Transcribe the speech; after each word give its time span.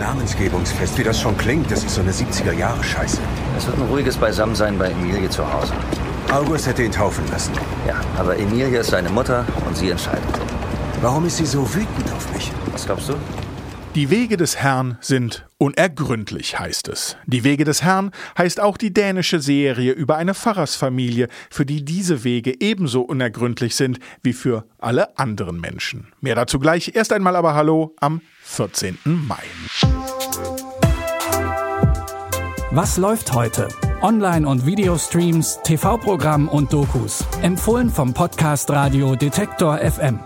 Namensgebungsfest, 0.00 0.96
wie 0.96 1.04
das 1.04 1.20
schon 1.20 1.36
klingt, 1.36 1.70
das 1.70 1.84
ist 1.84 1.94
so 1.94 2.00
eine 2.00 2.10
70er-Jahre-Scheiße. 2.10 3.18
Es 3.56 3.66
wird 3.66 3.76
ein 3.76 3.86
ruhiges 3.88 4.16
Beisammensein 4.16 4.78
bei 4.78 4.90
Emilie 4.90 5.28
zu 5.28 5.44
Hause. 5.52 5.74
August 6.32 6.66
hätte 6.66 6.82
ihn 6.82 6.90
taufen 6.90 7.22
lassen. 7.30 7.52
Ja, 7.86 8.00
aber 8.16 8.38
Emilie 8.38 8.78
ist 8.78 8.90
seine 8.90 9.10
Mutter 9.10 9.44
und 9.66 9.76
sie 9.76 9.90
entscheidet. 9.90 10.24
Warum 11.02 11.26
ist 11.26 11.36
sie 11.36 11.44
so 11.44 11.72
wütend 11.74 12.10
auf 12.16 12.32
mich? 12.32 12.50
Was 12.72 12.86
glaubst 12.86 13.10
du? 13.10 13.14
Die 13.96 14.08
Wege 14.08 14.36
des 14.36 14.56
Herrn 14.56 14.98
sind 15.00 15.48
unergründlich, 15.58 16.60
heißt 16.60 16.86
es. 16.86 17.16
Die 17.26 17.42
Wege 17.42 17.64
des 17.64 17.82
Herrn 17.82 18.12
heißt 18.38 18.60
auch 18.60 18.76
die 18.76 18.92
dänische 18.92 19.40
Serie 19.40 19.90
über 19.90 20.16
eine 20.16 20.32
Pfarrersfamilie, 20.32 21.26
für 21.50 21.66
die 21.66 21.84
diese 21.84 22.22
Wege 22.22 22.54
ebenso 22.60 23.02
unergründlich 23.02 23.74
sind 23.74 23.98
wie 24.22 24.32
für 24.32 24.64
alle 24.78 25.18
anderen 25.18 25.60
Menschen. 25.60 26.06
Mehr 26.20 26.36
dazu 26.36 26.60
gleich. 26.60 26.94
Erst 26.94 27.12
einmal 27.12 27.34
aber 27.34 27.54
Hallo 27.54 27.96
am 27.98 28.20
14. 28.44 28.96
Mai. 29.02 29.42
Was 32.70 32.96
läuft 32.96 33.32
heute? 33.32 33.66
Online- 34.02 34.46
und 34.46 34.66
Videostreams, 34.66 35.58
TV-Programm 35.64 36.48
und 36.48 36.72
Dokus. 36.72 37.24
Empfohlen 37.42 37.90
vom 37.90 38.14
Podcast 38.14 38.70
Radio 38.70 39.16
Detektor 39.16 39.78
FM. 39.78 40.20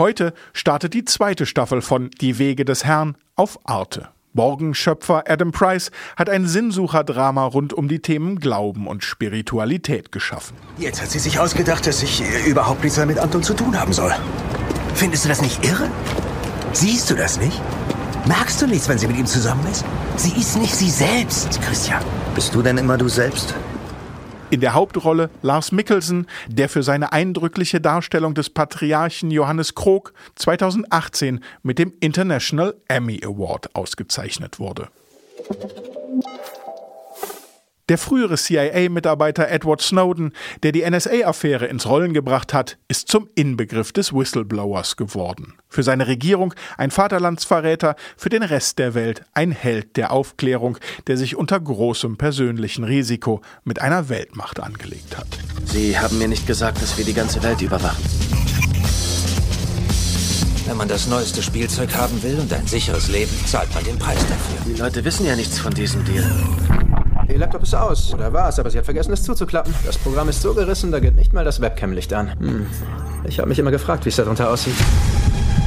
Heute 0.00 0.32
startet 0.54 0.94
die 0.94 1.04
zweite 1.04 1.44
Staffel 1.44 1.82
von 1.82 2.08
Die 2.22 2.38
Wege 2.38 2.64
des 2.64 2.86
Herrn 2.86 3.18
auf 3.36 3.58
Arte. 3.64 4.08
Morgenschöpfer 4.32 5.24
Adam 5.28 5.52
Price 5.52 5.90
hat 6.16 6.30
ein 6.30 6.46
Sinnsucherdrama 6.46 7.44
rund 7.44 7.74
um 7.74 7.86
die 7.86 7.98
Themen 7.98 8.38
Glauben 8.38 8.86
und 8.86 9.04
Spiritualität 9.04 10.10
geschaffen. 10.10 10.56
Jetzt 10.78 11.02
hat 11.02 11.10
sie 11.10 11.18
sich 11.18 11.38
ausgedacht, 11.38 11.86
dass 11.86 12.02
ich 12.02 12.22
äh, 12.22 12.48
überhaupt 12.48 12.82
nichts 12.82 12.96
mehr 12.96 13.04
mit 13.04 13.18
Anton 13.18 13.42
zu 13.42 13.52
tun 13.52 13.78
haben 13.78 13.92
soll. 13.92 14.14
Findest 14.94 15.26
du 15.26 15.28
das 15.28 15.42
nicht 15.42 15.62
irre? 15.66 15.90
Siehst 16.72 17.10
du 17.10 17.14
das 17.14 17.38
nicht? 17.38 17.60
Merkst 18.24 18.62
du 18.62 18.66
nichts, 18.66 18.88
wenn 18.88 18.96
sie 18.96 19.06
mit 19.06 19.18
ihm 19.18 19.26
zusammen 19.26 19.66
ist? 19.70 19.84
Sie 20.16 20.32
ist 20.32 20.56
nicht 20.56 20.74
sie 20.74 20.88
selbst, 20.88 21.60
Christian. 21.60 22.02
Bist 22.34 22.54
du 22.54 22.62
denn 22.62 22.78
immer 22.78 22.96
du 22.96 23.08
selbst? 23.08 23.54
In 24.50 24.60
der 24.60 24.74
Hauptrolle 24.74 25.30
Lars 25.42 25.70
Mikkelsen, 25.70 26.26
der 26.48 26.68
für 26.68 26.82
seine 26.82 27.12
eindrückliche 27.12 27.80
Darstellung 27.80 28.34
des 28.34 28.50
Patriarchen 28.50 29.30
Johannes 29.30 29.76
Krog 29.76 30.12
2018 30.34 31.44
mit 31.62 31.78
dem 31.78 31.92
International 32.00 32.74
Emmy 32.88 33.20
Award 33.24 33.74
ausgezeichnet 33.76 34.58
wurde. 34.58 34.88
Der 37.90 37.98
frühere 37.98 38.36
CIA-Mitarbeiter 38.36 39.48
Edward 39.48 39.82
Snowden, 39.82 40.32
der 40.62 40.70
die 40.70 40.88
NSA-Affäre 40.88 41.66
ins 41.66 41.86
Rollen 41.86 42.14
gebracht 42.14 42.54
hat, 42.54 42.78
ist 42.86 43.08
zum 43.08 43.28
Inbegriff 43.34 43.90
des 43.90 44.12
Whistleblowers 44.12 44.94
geworden. 44.94 45.54
Für 45.68 45.82
seine 45.82 46.06
Regierung 46.06 46.54
ein 46.78 46.92
Vaterlandsverräter, 46.92 47.96
für 48.16 48.28
den 48.28 48.44
Rest 48.44 48.78
der 48.78 48.94
Welt 48.94 49.22
ein 49.34 49.50
Held 49.50 49.96
der 49.96 50.12
Aufklärung, 50.12 50.78
der 51.08 51.16
sich 51.16 51.34
unter 51.34 51.58
großem 51.58 52.16
persönlichen 52.16 52.84
Risiko 52.84 53.40
mit 53.64 53.82
einer 53.82 54.08
Weltmacht 54.08 54.60
angelegt 54.60 55.18
hat. 55.18 55.26
Sie 55.64 55.98
haben 55.98 56.16
mir 56.18 56.28
nicht 56.28 56.46
gesagt, 56.46 56.80
dass 56.80 56.96
wir 56.96 57.04
die 57.04 57.14
ganze 57.14 57.42
Welt 57.42 57.60
überwachen. 57.60 58.04
Wenn 60.64 60.76
man 60.76 60.86
das 60.86 61.08
neueste 61.08 61.42
Spielzeug 61.42 61.92
haben 61.96 62.22
will 62.22 62.38
und 62.38 62.52
ein 62.52 62.68
sicheres 62.68 63.08
Leben, 63.08 63.32
zahlt 63.46 63.74
man 63.74 63.82
den 63.82 63.98
Preis 63.98 64.20
dafür. 64.28 64.72
Die 64.72 64.78
Leute 64.78 65.04
wissen 65.04 65.26
ja 65.26 65.34
nichts 65.34 65.58
von 65.58 65.74
diesem 65.74 66.04
Deal. 66.04 66.30
Ihr 67.32 67.38
Laptop 67.38 67.62
ist 67.62 67.74
aus. 67.74 68.12
Oder 68.12 68.32
war 68.32 68.48
es, 68.48 68.58
aber 68.58 68.70
sie 68.70 68.78
hat 68.78 68.84
vergessen, 68.84 69.12
es 69.12 69.22
zuzuklappen. 69.22 69.72
Das 69.84 69.98
Programm 69.98 70.28
ist 70.28 70.42
so 70.42 70.54
gerissen, 70.54 70.90
da 70.90 71.00
geht 71.00 71.16
nicht 71.16 71.32
mal 71.32 71.44
das 71.44 71.60
Webcam-Licht 71.60 72.12
an. 72.12 72.38
Hm. 72.38 72.66
Ich 73.24 73.38
habe 73.38 73.48
mich 73.48 73.58
immer 73.58 73.70
gefragt, 73.70 74.04
wie 74.04 74.08
es 74.08 74.16
darunter 74.16 74.50
aussieht. 74.50 74.74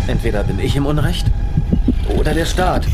Entweder 0.08 0.44
bin 0.44 0.60
ich 0.60 0.76
im 0.76 0.86
Unrecht 0.86 1.28
oder 2.18 2.34
der 2.34 2.46
Staat. 2.46 2.86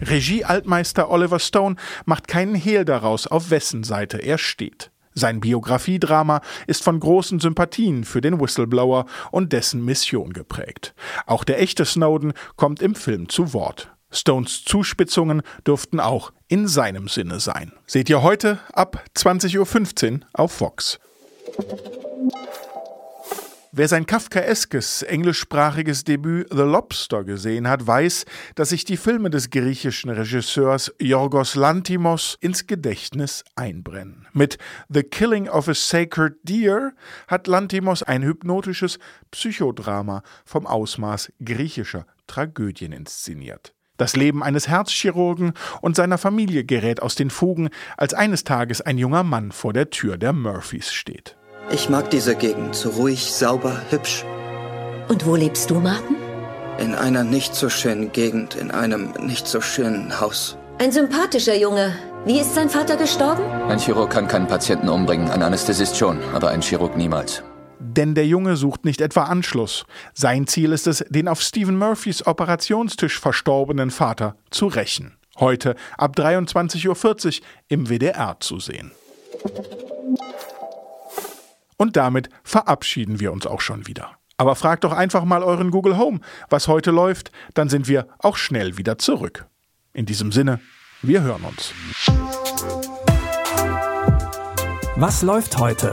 Regie-Altmeister 0.00 1.10
Oliver 1.10 1.38
Stone 1.38 1.76
macht 2.04 2.28
keinen 2.28 2.54
Hehl 2.54 2.84
daraus, 2.84 3.26
auf 3.26 3.50
wessen 3.50 3.84
Seite 3.84 4.18
er 4.18 4.38
steht. 4.38 4.90
Sein 5.14 5.40
Biografiedrama 5.40 6.40
ist 6.66 6.82
von 6.82 6.98
großen 6.98 7.38
Sympathien 7.38 8.04
für 8.04 8.20
den 8.20 8.40
Whistleblower 8.40 9.06
und 9.30 9.52
dessen 9.52 9.84
Mission 9.84 10.32
geprägt. 10.32 10.94
Auch 11.26 11.44
der 11.44 11.60
echte 11.60 11.84
Snowden 11.84 12.32
kommt 12.56 12.82
im 12.82 12.96
Film 12.96 13.28
zu 13.28 13.52
Wort. 13.52 13.93
Stones 14.14 14.64
Zuspitzungen 14.64 15.42
dürften 15.66 16.00
auch 16.00 16.32
in 16.48 16.68
seinem 16.68 17.08
Sinne 17.08 17.40
sein. 17.40 17.72
Seht 17.86 18.08
ihr 18.08 18.22
heute 18.22 18.60
ab 18.72 19.04
20.15 19.16 20.12
Uhr 20.12 20.20
auf 20.32 20.52
Fox. 20.52 20.98
Wer 23.76 23.88
sein 23.88 24.06
kafkaeskes 24.06 25.02
englischsprachiges 25.02 26.04
Debüt 26.04 26.46
The 26.52 26.62
Lobster 26.62 27.24
gesehen 27.24 27.66
hat, 27.66 27.84
weiß, 27.84 28.24
dass 28.54 28.68
sich 28.68 28.84
die 28.84 28.96
Filme 28.96 29.30
des 29.30 29.50
griechischen 29.50 30.10
Regisseurs 30.10 30.94
Yorgos 31.00 31.56
Lantimos 31.56 32.38
ins 32.40 32.68
Gedächtnis 32.68 33.42
einbrennen. 33.56 34.28
Mit 34.32 34.58
The 34.88 35.02
Killing 35.02 35.48
of 35.48 35.66
a 35.66 35.74
Sacred 35.74 36.34
Deer 36.44 36.92
hat 37.26 37.48
Lantimos 37.48 38.04
ein 38.04 38.22
hypnotisches 38.22 39.00
Psychodrama 39.32 40.22
vom 40.44 40.68
Ausmaß 40.68 41.32
griechischer 41.44 42.06
Tragödien 42.28 42.92
inszeniert. 42.92 43.74
Das 43.96 44.16
Leben 44.16 44.42
eines 44.42 44.66
Herzchirurgen 44.68 45.52
und 45.80 45.94
seiner 45.94 46.18
Familie 46.18 46.64
gerät 46.64 47.00
aus 47.00 47.14
den 47.14 47.30
Fugen, 47.30 47.68
als 47.96 48.12
eines 48.12 48.42
Tages 48.42 48.80
ein 48.80 48.98
junger 48.98 49.22
Mann 49.22 49.52
vor 49.52 49.72
der 49.72 49.90
Tür 49.90 50.16
der 50.16 50.32
Murphys 50.32 50.92
steht. 50.92 51.36
Ich 51.70 51.88
mag 51.88 52.10
diese 52.10 52.34
Gegend, 52.34 52.74
so 52.74 52.90
ruhig, 52.90 53.32
sauber, 53.32 53.80
hübsch. 53.90 54.24
Und 55.08 55.24
wo 55.26 55.36
lebst 55.36 55.70
du, 55.70 55.76
Martin? 55.76 56.16
In 56.78 56.94
einer 56.94 57.22
nicht 57.22 57.54
so 57.54 57.68
schönen 57.68 58.10
Gegend, 58.10 58.56
in 58.56 58.72
einem 58.72 59.12
nicht 59.20 59.46
so 59.46 59.60
schönen 59.60 60.20
Haus. 60.20 60.58
Ein 60.78 60.90
sympathischer 60.90 61.54
Junge. 61.56 61.94
Wie 62.24 62.40
ist 62.40 62.54
sein 62.54 62.68
Vater 62.68 62.96
gestorben? 62.96 63.44
Ein 63.68 63.78
Chirurg 63.78 64.10
kann 64.10 64.26
keinen 64.26 64.48
Patienten 64.48 64.88
umbringen, 64.88 65.30
ein 65.30 65.42
Anästhesist 65.42 65.96
schon, 65.96 66.18
aber 66.34 66.48
ein 66.48 66.62
Chirurg 66.62 66.96
niemals. 66.96 67.44
Denn 67.78 68.14
der 68.14 68.26
Junge 68.26 68.56
sucht 68.56 68.84
nicht 68.84 69.00
etwa 69.00 69.24
Anschluss. 69.24 69.84
Sein 70.12 70.46
Ziel 70.46 70.72
ist 70.72 70.86
es, 70.86 71.04
den 71.08 71.28
auf 71.28 71.40
Stephen 71.40 71.76
Murphys 71.76 72.26
Operationstisch 72.26 73.18
verstorbenen 73.18 73.90
Vater 73.90 74.36
zu 74.50 74.66
rächen. 74.66 75.16
Heute 75.38 75.74
ab 75.98 76.16
23.40 76.16 77.40
Uhr 77.40 77.46
im 77.68 77.88
WDR 77.88 78.36
zu 78.40 78.60
sehen. 78.60 78.92
Und 81.76 81.96
damit 81.96 82.28
verabschieden 82.44 83.20
wir 83.20 83.32
uns 83.32 83.46
auch 83.46 83.60
schon 83.60 83.86
wieder. 83.86 84.12
Aber 84.36 84.56
fragt 84.56 84.84
doch 84.84 84.92
einfach 84.92 85.24
mal 85.24 85.42
euren 85.42 85.70
Google 85.70 85.96
Home, 85.96 86.20
was 86.48 86.68
heute 86.68 86.90
läuft, 86.90 87.30
dann 87.54 87.68
sind 87.68 87.88
wir 87.88 88.08
auch 88.18 88.36
schnell 88.36 88.78
wieder 88.78 88.98
zurück. 88.98 89.46
In 89.92 90.06
diesem 90.06 90.32
Sinne, 90.32 90.60
wir 91.02 91.22
hören 91.22 91.44
uns. 91.44 91.72
Was 94.96 95.22
läuft 95.22 95.58
heute? 95.58 95.92